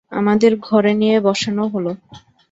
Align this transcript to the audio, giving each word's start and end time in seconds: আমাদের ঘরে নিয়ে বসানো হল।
আমাদের 0.11 0.51
ঘরে 0.59 0.91
নিয়ে 0.93 1.17
বসানো 1.19 1.63
হল। 1.73 1.85